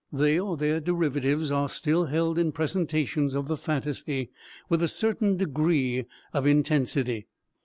[0.11, 4.31] They, or their derivatives, are still held in presentations of the phantasy,
[4.67, 7.27] with a certain degree of intensity.